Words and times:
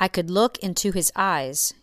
I 0.00 0.06
could 0.06 0.30
look 0.30 0.58
into 0.58 0.92
his 0.92 1.10
eyes 1.16 1.74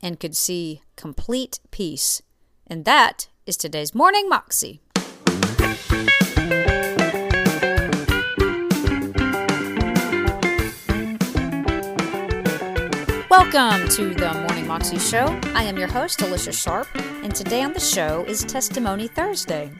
and 0.00 0.18
could 0.18 0.34
see 0.34 0.80
complete 0.96 1.60
peace. 1.70 2.22
And 2.66 2.86
that 2.86 3.28
is 3.44 3.58
today's 3.58 3.94
Morning 3.94 4.26
Moxie. 4.26 4.80
Welcome 13.28 13.86
to 13.90 14.14
the 14.14 14.32
Morning 14.48 14.66
Moxie 14.66 14.98
Show. 14.98 15.38
I 15.54 15.64
am 15.64 15.76
your 15.76 15.88
host, 15.88 16.22
Alicia 16.22 16.52
Sharp, 16.52 16.88
and 17.22 17.34
today 17.34 17.62
on 17.62 17.74
the 17.74 17.80
show 17.80 18.24
is 18.26 18.44
Testimony 18.44 19.08
Thursday. 19.08 19.70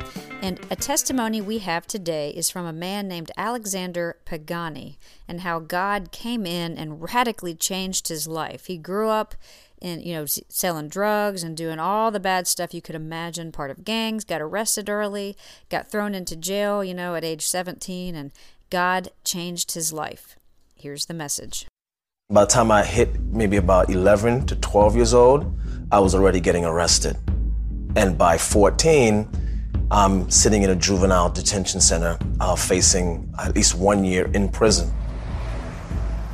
And 0.40 0.60
a 0.70 0.76
testimony 0.76 1.40
we 1.40 1.58
have 1.58 1.86
today 1.86 2.30
is 2.30 2.48
from 2.48 2.64
a 2.64 2.72
man 2.72 3.08
named 3.08 3.32
Alexander 3.36 4.18
Pagani 4.24 4.96
and 5.26 5.40
how 5.40 5.58
God 5.58 6.12
came 6.12 6.46
in 6.46 6.78
and 6.78 7.02
radically 7.02 7.54
changed 7.54 8.06
his 8.06 8.28
life. 8.28 8.66
He 8.66 8.78
grew 8.78 9.08
up 9.08 9.34
in, 9.80 10.00
you 10.00 10.14
know, 10.14 10.26
selling 10.26 10.88
drugs 10.88 11.42
and 11.42 11.56
doing 11.56 11.80
all 11.80 12.10
the 12.10 12.20
bad 12.20 12.46
stuff 12.46 12.72
you 12.72 12.80
could 12.80 12.94
imagine, 12.94 13.50
part 13.50 13.70
of 13.70 13.84
gangs, 13.84 14.24
got 14.24 14.40
arrested 14.40 14.88
early, 14.88 15.36
got 15.68 15.90
thrown 15.90 16.14
into 16.14 16.36
jail, 16.36 16.84
you 16.84 16.94
know, 16.94 17.16
at 17.16 17.24
age 17.24 17.44
17, 17.44 18.14
and 18.14 18.30
God 18.70 19.10
changed 19.24 19.72
his 19.72 19.92
life. 19.92 20.36
Here's 20.76 21.06
the 21.06 21.14
message. 21.14 21.66
By 22.30 22.42
the 22.42 22.50
time 22.50 22.70
I 22.70 22.84
hit 22.84 23.18
maybe 23.20 23.56
about 23.56 23.90
11 23.90 24.46
to 24.46 24.56
12 24.56 24.96
years 24.96 25.14
old, 25.14 25.58
I 25.90 25.98
was 25.98 26.14
already 26.14 26.40
getting 26.40 26.64
arrested. 26.64 27.16
And 27.96 28.16
by 28.16 28.38
14, 28.38 29.28
I'm 29.90 30.30
sitting 30.30 30.62
in 30.62 30.70
a 30.70 30.76
juvenile 30.76 31.30
detention 31.30 31.80
center 31.80 32.18
uh, 32.40 32.56
facing 32.56 33.32
at 33.38 33.54
least 33.54 33.74
one 33.74 34.04
year 34.04 34.30
in 34.34 34.48
prison. 34.50 34.92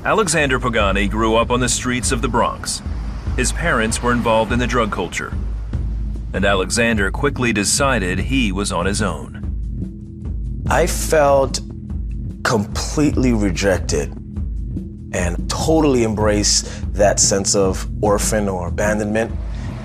Alexander 0.05 0.59
Pagani 0.59 1.09
grew 1.09 1.37
up 1.37 1.51
on 1.51 1.61
the 1.61 1.69
streets 1.69 2.11
of 2.11 2.21
the 2.21 2.29
Bronx. 2.29 2.83
His 3.37 3.53
parents 3.53 4.03
were 4.03 4.13
involved 4.13 4.53
in 4.53 4.59
the 4.59 4.67
drug 4.67 4.91
culture. 4.91 5.33
And 6.33 6.45
Alexander 6.45 7.13
quickly 7.13 7.53
decided 7.53 8.19
he 8.19 8.51
was 8.51 8.73
on 8.73 8.87
his 8.87 9.01
own. 9.01 10.65
I 10.69 10.87
felt 10.89 11.61
completely 12.43 13.33
rejected 13.33 14.13
and 15.13 15.49
totally 15.49 16.03
embrace 16.03 16.63
that 16.93 17.21
sense 17.21 17.55
of 17.55 17.89
orphan 18.03 18.49
or 18.49 18.69
abandonment. 18.69 19.31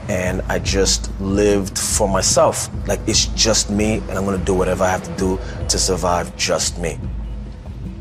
And 0.10 0.42
I 0.50 0.60
just 0.60 1.10
lived 1.22 1.78
for 1.78 2.10
myself. 2.10 2.70
Like 2.88 3.00
it's 3.08 3.28
just 3.28 3.70
me, 3.70 4.00
and 4.10 4.12
I'm 4.12 4.26
gonna 4.26 4.44
do 4.44 4.54
whatever 4.54 4.84
I 4.84 4.90
have 4.90 5.04
to 5.04 5.16
do 5.16 5.40
to 5.70 5.78
survive 5.78 6.36
just 6.36 6.78
me. 6.80 7.00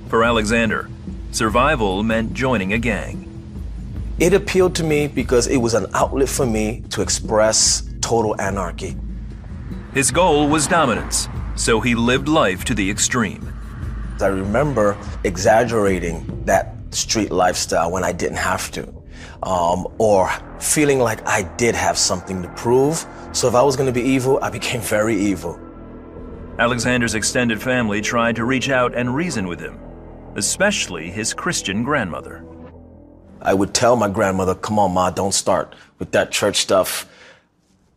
For 0.08 0.24
Alexander, 0.24 0.88
survival 1.30 2.02
meant 2.02 2.32
joining 2.32 2.72
a 2.72 2.78
gang. 2.78 3.26
It 4.18 4.32
appealed 4.32 4.74
to 4.76 4.84
me 4.84 5.06
because 5.06 5.46
it 5.46 5.58
was 5.58 5.74
an 5.74 5.86
outlet 5.94 6.28
for 6.28 6.44
me 6.44 6.82
to 6.90 7.02
express 7.02 7.88
total 8.00 8.40
anarchy. 8.40 8.96
His 9.94 10.10
goal 10.10 10.48
was 10.48 10.66
dominance, 10.66 11.28
so 11.54 11.80
he 11.80 11.94
lived 11.94 12.26
life 12.26 12.64
to 12.64 12.74
the 12.74 12.90
extreme. 12.90 13.52
I 14.20 14.26
remember 14.26 14.96
exaggerating 15.24 16.42
that 16.46 16.74
street 16.90 17.30
lifestyle 17.30 17.92
when 17.92 18.02
I 18.02 18.12
didn't 18.12 18.38
have 18.38 18.70
to, 18.72 18.92
um, 19.42 19.86
or 19.98 20.30
feeling 20.58 20.98
like 20.98 21.26
I 21.26 21.42
did 21.56 21.74
have 21.74 21.98
something 21.98 22.42
to 22.42 22.48
prove. 22.50 23.06
So 23.32 23.48
if 23.48 23.54
I 23.54 23.62
was 23.62 23.76
going 23.76 23.92
to 23.92 23.92
be 23.92 24.06
evil, 24.06 24.38
I 24.42 24.50
became 24.50 24.80
very 24.96 25.16
evil. 25.16 25.58
Alexander's 26.58 27.14
extended 27.14 27.62
family 27.62 28.00
tried 28.00 28.36
to 28.36 28.44
reach 28.44 28.68
out 28.68 28.94
and 28.94 29.14
reason 29.14 29.46
with 29.46 29.60
him, 29.60 29.78
especially 30.34 31.08
his 31.08 31.32
Christian 31.32 31.84
grandmother. 31.84 32.44
I 33.40 33.54
would 33.54 33.72
tell 33.72 33.94
my 33.94 34.08
grandmother, 34.08 34.56
come 34.56 34.78
on, 34.78 34.92
Ma, 34.92 35.10
don't 35.10 35.32
start 35.32 35.74
with 36.00 36.10
that 36.12 36.32
church 36.32 36.56
stuff. 36.56 37.08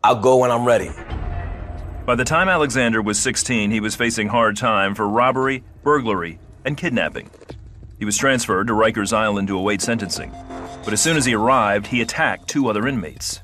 I'll 0.04 0.20
go 0.20 0.36
when 0.36 0.52
I'm 0.52 0.64
ready. 0.64 0.90
By 2.06 2.14
the 2.14 2.24
time 2.24 2.48
Alexander 2.48 3.02
was 3.02 3.18
16, 3.18 3.70
he 3.70 3.80
was 3.80 3.94
facing 3.94 4.28
hard 4.28 4.56
time 4.56 4.94
for 4.94 5.08
robbery, 5.08 5.64
burglary, 5.82 6.38
and 6.64 6.76
kidnapping. 6.76 7.30
He 7.98 8.04
was 8.04 8.16
transferred 8.16 8.66
to 8.66 8.72
Rikers 8.72 9.12
Island 9.12 9.48
to 9.48 9.58
await 9.58 9.80
sentencing. 9.80 10.32
But 10.84 10.92
as 10.92 11.00
soon 11.00 11.16
as 11.16 11.24
he 11.24 11.34
arrived, 11.34 11.86
he 11.86 12.00
attacked 12.00 12.48
two 12.48 12.68
other 12.68 12.88
inmates. 12.88 13.40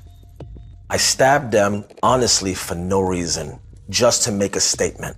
I 0.89 0.97
stabbed 0.97 1.51
them, 1.51 1.85
honestly, 2.03 2.53
for 2.53 2.75
no 2.75 2.99
reason, 2.99 3.59
just 3.89 4.23
to 4.23 4.31
make 4.31 4.55
a 4.55 4.59
statement. 4.59 5.15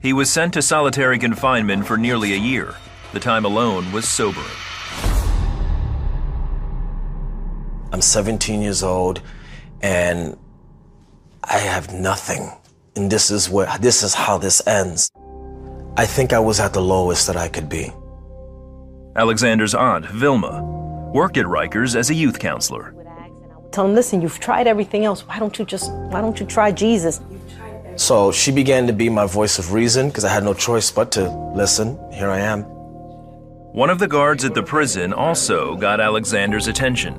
He 0.00 0.12
was 0.12 0.30
sent 0.30 0.54
to 0.54 0.62
solitary 0.62 1.18
confinement 1.18 1.86
for 1.86 1.96
nearly 1.96 2.32
a 2.32 2.38
year. 2.38 2.74
The 3.12 3.20
time 3.20 3.44
alone 3.44 3.92
was 3.92 4.08
sobering. 4.08 4.46
I'm 7.92 8.00
17 8.00 8.62
years 8.62 8.82
old, 8.82 9.20
and 9.82 10.36
I 11.42 11.58
have 11.58 11.92
nothing. 11.92 12.50
And 12.94 13.10
this 13.10 13.30
is 13.30 13.50
where 13.50 13.68
this 13.78 14.02
is 14.02 14.14
how 14.14 14.38
this 14.38 14.66
ends. 14.66 15.10
I 15.96 16.06
think 16.06 16.32
I 16.32 16.38
was 16.38 16.60
at 16.60 16.72
the 16.72 16.82
lowest 16.82 17.26
that 17.26 17.36
I 17.36 17.48
could 17.48 17.68
be. 17.68 17.92
Alexander's 19.16 19.74
aunt, 19.74 20.06
Vilma, 20.06 20.75
worked 21.16 21.38
at 21.38 21.46
Rikers 21.46 21.96
as 21.96 22.10
a 22.10 22.14
youth 22.14 22.38
counselor. 22.38 22.94
Tell 23.72 23.86
him, 23.86 23.94
listen, 23.94 24.20
you've 24.20 24.38
tried 24.38 24.66
everything 24.66 25.06
else. 25.06 25.26
Why 25.26 25.38
don't 25.38 25.58
you 25.58 25.64
just, 25.64 25.90
why 26.12 26.20
don't 26.20 26.38
you 26.38 26.44
try 26.44 26.70
Jesus? 26.70 27.22
So 27.96 28.30
she 28.30 28.52
began 28.52 28.86
to 28.86 28.92
be 28.92 29.08
my 29.08 29.26
voice 29.26 29.58
of 29.58 29.72
reason 29.72 30.08
because 30.08 30.26
I 30.26 30.28
had 30.28 30.44
no 30.44 30.52
choice 30.52 30.90
but 30.90 31.10
to 31.12 31.30
listen. 31.54 31.98
Here 32.12 32.28
I 32.28 32.40
am. 32.40 32.64
One 32.64 33.88
of 33.88 33.98
the 33.98 34.06
guards 34.06 34.44
at 34.44 34.52
the 34.52 34.62
prison 34.62 35.14
also 35.14 35.74
got 35.76 36.00
Alexander's 36.00 36.66
attention. 36.66 37.14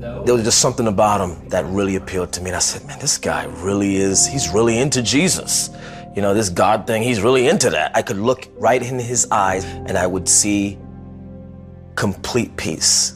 There 0.00 0.34
was 0.34 0.42
just 0.42 0.60
something 0.60 0.88
about 0.88 1.20
him 1.20 1.48
that 1.50 1.64
really 1.66 1.94
appealed 1.94 2.32
to 2.32 2.40
me. 2.40 2.50
And 2.50 2.56
I 2.56 2.60
said, 2.60 2.84
man, 2.88 2.98
this 2.98 3.16
guy 3.16 3.44
really 3.62 3.94
is, 3.94 4.26
he's 4.26 4.48
really 4.48 4.78
into 4.78 5.02
Jesus. 5.02 5.70
You 6.16 6.22
know, 6.22 6.34
this 6.34 6.48
God 6.48 6.84
thing, 6.88 7.04
he's 7.04 7.22
really 7.22 7.46
into 7.46 7.70
that. 7.70 7.96
I 7.96 8.02
could 8.02 8.18
look 8.18 8.48
right 8.56 8.82
in 8.82 8.98
his 8.98 9.28
eyes 9.30 9.64
and 9.64 9.96
I 9.96 10.08
would 10.08 10.28
see 10.28 10.78
complete 11.94 12.56
peace. 12.56 13.12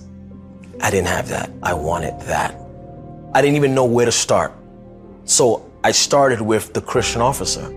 I 0.82 0.90
didn't 0.90 1.08
have 1.08 1.28
that. 1.28 1.50
I 1.62 1.74
wanted 1.74 2.18
that. 2.22 2.56
I 3.34 3.42
didn't 3.42 3.56
even 3.56 3.74
know 3.74 3.84
where 3.84 4.06
to 4.06 4.12
start. 4.12 4.52
So 5.24 5.70
I 5.84 5.92
started 5.92 6.40
with 6.40 6.72
the 6.72 6.80
Christian 6.80 7.20
officer. 7.20 7.76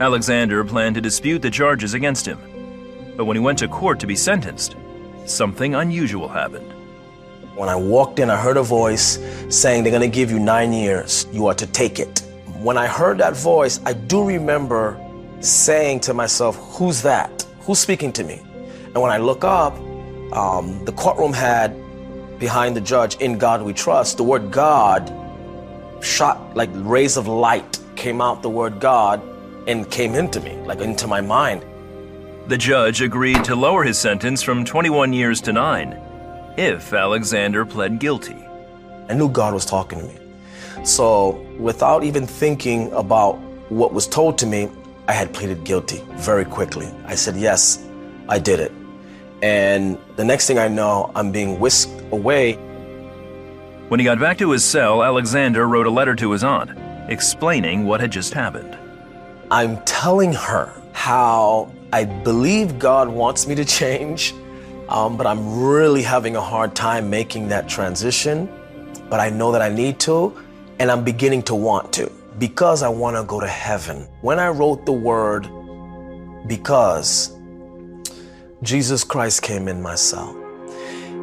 Alexander 0.00 0.64
planned 0.64 0.96
to 0.96 1.00
dispute 1.00 1.40
the 1.40 1.50
charges 1.50 1.94
against 1.94 2.26
him. 2.26 2.38
But 3.16 3.26
when 3.26 3.36
he 3.36 3.40
went 3.40 3.60
to 3.60 3.68
court 3.68 4.00
to 4.00 4.06
be 4.06 4.16
sentenced, 4.16 4.74
something 5.24 5.76
unusual 5.76 6.28
happened. 6.28 6.72
When 7.54 7.68
I 7.68 7.76
walked 7.76 8.18
in, 8.18 8.28
I 8.28 8.36
heard 8.36 8.56
a 8.56 8.62
voice 8.62 9.20
saying, 9.48 9.84
They're 9.84 9.92
going 9.92 10.10
to 10.10 10.14
give 10.14 10.32
you 10.32 10.40
nine 10.40 10.72
years. 10.72 11.28
You 11.32 11.46
are 11.46 11.54
to 11.54 11.66
take 11.68 12.00
it. 12.00 12.20
When 12.58 12.76
I 12.76 12.88
heard 12.88 13.18
that 13.18 13.36
voice, 13.36 13.80
I 13.84 13.92
do 13.92 14.24
remember 14.24 15.00
saying 15.40 16.00
to 16.00 16.14
myself, 16.14 16.56
Who's 16.76 17.02
that? 17.02 17.46
Who's 17.60 17.78
speaking 17.78 18.12
to 18.14 18.24
me? 18.24 18.42
And 18.86 19.00
when 19.00 19.12
I 19.12 19.18
look 19.18 19.44
up, 19.44 19.74
um, 20.32 20.84
the 20.84 20.92
courtroom 20.92 21.32
had 21.32 21.76
behind 22.44 22.76
the 22.76 22.80
judge, 22.94 23.16
In 23.22 23.38
God 23.38 23.62
We 23.62 23.72
Trust, 23.72 24.18
the 24.18 24.22
word 24.22 24.50
God 24.50 25.02
shot 26.02 26.54
like 26.54 26.68
rays 26.74 27.16
of 27.16 27.26
light 27.26 27.78
came 27.96 28.20
out 28.20 28.42
the 28.42 28.50
word 28.50 28.80
God 28.80 29.22
and 29.66 29.90
came 29.90 30.14
into 30.14 30.40
me, 30.40 30.54
like 30.66 30.80
into 30.80 31.06
my 31.06 31.22
mind. 31.22 31.64
The 32.48 32.58
judge 32.58 33.00
agreed 33.00 33.42
to 33.44 33.56
lower 33.56 33.82
his 33.82 33.96
sentence 33.96 34.42
from 34.42 34.62
21 34.62 35.14
years 35.14 35.40
to 35.40 35.54
nine 35.54 35.98
if 36.58 36.92
Alexander 36.92 37.64
pled 37.64 37.98
guilty. 37.98 38.36
I 39.08 39.14
knew 39.14 39.30
God 39.30 39.54
was 39.54 39.64
talking 39.64 40.00
to 40.00 40.04
me. 40.04 40.18
So, 40.84 41.40
without 41.58 42.04
even 42.04 42.26
thinking 42.26 42.92
about 42.92 43.36
what 43.70 43.94
was 43.94 44.06
told 44.06 44.36
to 44.40 44.46
me, 44.46 44.68
I 45.08 45.12
had 45.12 45.32
pleaded 45.32 45.64
guilty 45.64 46.04
very 46.16 46.44
quickly. 46.44 46.92
I 47.06 47.14
said, 47.14 47.36
Yes, 47.36 47.82
I 48.28 48.38
did 48.38 48.60
it. 48.60 48.70
And 49.44 49.98
the 50.16 50.24
next 50.24 50.46
thing 50.46 50.58
I 50.58 50.68
know, 50.68 51.12
I'm 51.14 51.30
being 51.30 51.60
whisked 51.60 52.02
away. 52.12 52.54
When 53.88 54.00
he 54.00 54.04
got 54.04 54.18
back 54.18 54.38
to 54.38 54.50
his 54.50 54.64
cell, 54.64 55.04
Alexander 55.04 55.68
wrote 55.68 55.86
a 55.86 55.90
letter 55.90 56.14
to 56.14 56.30
his 56.30 56.42
aunt 56.42 56.70
explaining 57.10 57.84
what 57.84 58.00
had 58.00 58.10
just 58.10 58.32
happened. 58.32 58.74
I'm 59.50 59.82
telling 59.82 60.32
her 60.32 60.72
how 60.94 61.70
I 61.92 62.06
believe 62.06 62.78
God 62.78 63.06
wants 63.06 63.46
me 63.46 63.54
to 63.56 63.66
change, 63.66 64.32
um, 64.88 65.18
but 65.18 65.26
I'm 65.26 65.62
really 65.62 66.00
having 66.00 66.36
a 66.36 66.40
hard 66.40 66.74
time 66.74 67.10
making 67.10 67.48
that 67.48 67.68
transition. 67.68 68.48
But 69.10 69.20
I 69.20 69.28
know 69.28 69.52
that 69.52 69.60
I 69.60 69.68
need 69.68 70.00
to, 70.08 70.34
and 70.78 70.90
I'm 70.90 71.04
beginning 71.04 71.42
to 71.42 71.54
want 71.54 71.92
to 71.92 72.10
because 72.38 72.82
I 72.82 72.88
want 72.88 73.18
to 73.18 73.24
go 73.24 73.40
to 73.40 73.46
heaven. 73.46 74.08
When 74.22 74.38
I 74.38 74.48
wrote 74.48 74.86
the 74.86 74.92
word 74.92 75.50
because, 76.46 77.38
Jesus 78.64 79.04
Christ 79.04 79.42
came 79.42 79.68
in 79.68 79.82
my 79.82 79.94
cell 79.94 80.34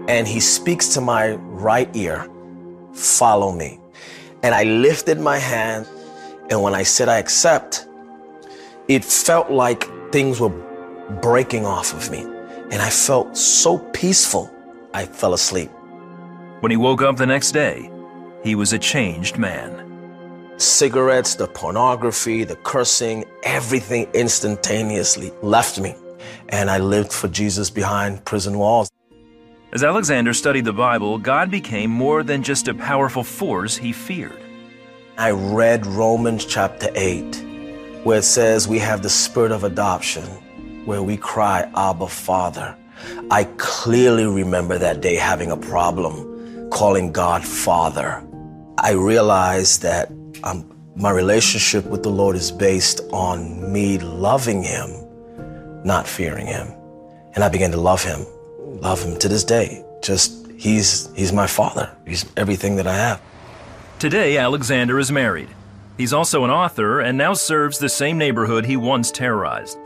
and 0.07 0.27
he 0.27 0.39
speaks 0.39 0.89
to 0.89 1.01
my 1.01 1.31
right 1.31 1.89
ear, 1.95 2.29
follow 2.93 3.51
me. 3.51 3.79
And 4.43 4.53
I 4.53 4.63
lifted 4.63 5.19
my 5.19 5.37
hand, 5.37 5.87
and 6.49 6.61
when 6.61 6.73
I 6.73 6.83
said 6.83 7.09
I 7.09 7.17
accept, 7.17 7.87
it 8.87 9.03
felt 9.03 9.51
like 9.51 9.87
things 10.11 10.39
were 10.39 10.49
breaking 11.21 11.65
off 11.65 11.93
of 11.93 12.11
me. 12.11 12.21
And 12.71 12.75
I 12.75 12.89
felt 12.89 13.35
so 13.37 13.77
peaceful. 13.91 14.49
I 14.93 15.05
fell 15.05 15.33
asleep. 15.33 15.69
When 16.61 16.71
he 16.71 16.77
woke 16.77 17.01
up 17.01 17.17
the 17.17 17.25
next 17.25 17.51
day, 17.51 17.91
he 18.43 18.55
was 18.55 18.73
a 18.73 18.79
changed 18.79 19.37
man. 19.37 19.77
Cigarettes, 20.57 21.35
the 21.35 21.47
pornography, 21.47 22.43
the 22.43 22.55
cursing, 22.57 23.25
everything 23.43 24.07
instantaneously 24.13 25.31
left 25.41 25.79
me. 25.79 25.95
And 26.51 26.69
I 26.69 26.79
lived 26.79 27.11
for 27.13 27.27
Jesus 27.27 27.69
behind 27.69 28.25
prison 28.25 28.57
walls. 28.57 28.89
As 29.73 29.83
Alexander 29.83 30.33
studied 30.33 30.65
the 30.65 30.73
Bible, 30.73 31.17
God 31.17 31.49
became 31.49 31.89
more 31.89 32.23
than 32.23 32.43
just 32.43 32.67
a 32.67 32.73
powerful 32.73 33.23
force 33.23 33.77
he 33.77 33.93
feared. 33.93 34.37
I 35.17 35.31
read 35.31 35.85
Romans 35.85 36.45
chapter 36.45 36.89
8, 36.93 38.03
where 38.03 38.19
it 38.19 38.23
says 38.23 38.67
we 38.67 38.79
have 38.79 39.01
the 39.01 39.09
spirit 39.09 39.51
of 39.51 39.63
adoption, 39.63 40.23
where 40.85 41.03
we 41.03 41.15
cry, 41.15 41.71
Abba, 41.75 42.07
Father. 42.07 42.75
I 43.29 43.45
clearly 43.57 44.25
remember 44.25 44.77
that 44.77 45.01
day 45.01 45.15
having 45.15 45.51
a 45.51 45.57
problem 45.57 46.69
calling 46.71 47.11
God 47.11 47.45
Father. 47.45 48.23
I 48.77 48.91
realized 48.91 49.81
that 49.83 50.11
um, 50.43 50.65
my 50.95 51.11
relationship 51.11 51.85
with 51.85 52.03
the 52.03 52.09
Lord 52.09 52.35
is 52.35 52.51
based 52.51 53.01
on 53.11 53.71
me 53.71 53.99
loving 53.99 54.63
Him, 54.63 54.89
not 55.83 56.07
fearing 56.07 56.47
Him. 56.47 56.67
And 57.33 57.43
I 57.43 57.49
began 57.49 57.71
to 57.71 57.77
love 57.77 58.03
Him, 58.03 58.25
love 58.81 59.03
Him 59.03 59.17
to 59.19 59.27
this 59.27 59.43
day. 59.43 59.83
Just, 60.01 60.41
He's, 60.57 61.09
he's 61.15 61.33
my 61.33 61.47
Father. 61.47 61.95
He's 62.05 62.25
everything 62.37 62.75
that 62.75 62.85
I 62.85 62.93
have. 62.93 63.21
Today, 63.97 64.37
Alexander 64.37 64.99
is 64.99 65.11
married. 65.11 65.49
He's 65.97 66.13
also 66.13 66.43
an 66.43 66.51
author 66.51 66.99
and 66.99 67.17
now 67.17 67.33
serves 67.33 67.77
the 67.79 67.89
same 67.89 68.17
neighborhood 68.17 68.65
he 68.65 68.77
once 68.77 69.11
terrorized. 69.11 69.77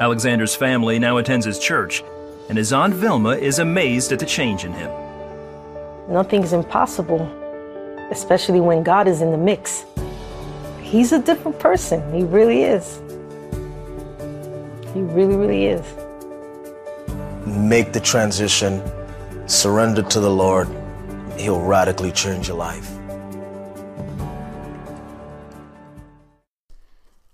Alexander's 0.00 0.54
family 0.54 0.98
now 0.98 1.16
attends 1.16 1.46
his 1.46 1.58
church, 1.58 2.02
and 2.48 2.58
his 2.58 2.72
Aunt 2.72 2.94
Vilma 2.94 3.30
is 3.30 3.58
amazed 3.58 4.12
at 4.12 4.18
the 4.18 4.26
change 4.26 4.64
in 4.64 4.72
him. 4.72 4.90
Nothing's 6.08 6.52
impossible, 6.52 7.22
especially 8.10 8.60
when 8.60 8.82
God 8.82 9.08
is 9.08 9.22
in 9.22 9.32
the 9.32 9.38
mix. 9.38 9.84
He's 10.80 11.12
a 11.12 11.18
different 11.18 11.58
person. 11.58 12.14
He 12.14 12.22
really 12.22 12.62
is. 12.62 13.00
He 14.96 15.02
really, 15.02 15.36
really 15.36 15.66
is. 15.66 15.84
Make 17.46 17.92
the 17.92 18.00
transition, 18.00 18.82
surrender 19.46 20.00
to 20.00 20.20
the 20.20 20.30
Lord. 20.30 20.68
He'll 21.36 21.60
radically 21.60 22.12
change 22.12 22.48
your 22.48 22.56
life. 22.56 22.90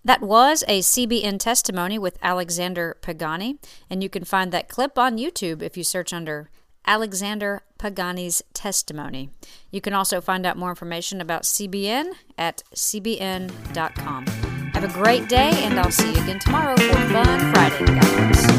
That 0.05 0.21
was 0.21 0.65
a 0.67 0.81
CBN 0.81 1.39
testimony 1.39 2.01
with 2.01 2.19
Alexander 2.21 2.97
Pagani, 3.01 3.61
and 3.89 4.03
you 4.03 4.09
can 4.09 4.25
find 4.25 4.51
that 4.51 4.69
clip 4.69 4.99
on 4.99 5.17
YouTube 5.17 5.63
if 5.63 5.77
you 5.77 5.85
search 5.85 6.13
under 6.13 6.51
Alexander 6.85 7.63
Pagani's 7.79 8.43
testimony. 8.55 9.31
You 9.71 9.81
can 9.81 9.93
also 9.93 10.21
find 10.21 10.45
out 10.45 10.57
more 10.57 10.71
information 10.71 11.21
about 11.21 11.45
CBN 11.45 12.15
at 12.37 12.65
cbn.com. 12.75 14.25
Have 14.83 14.97
a 14.97 15.01
great 15.01 15.29
day, 15.29 15.53
and 15.63 15.79
I'll 15.79 15.93
see 15.93 16.13
you 16.13 16.21
again 16.25 16.41
tomorrow 16.41 16.77
for 16.77 16.97
Fun 17.13 17.53
Friday. 17.53 17.85
Bless. 17.85 18.53